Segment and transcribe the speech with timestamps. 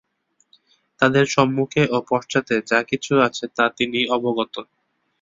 [1.01, 4.55] তাদের সম্মুখে ও পশ্চাতে যা কিছু আছে তা তিনি অবগত।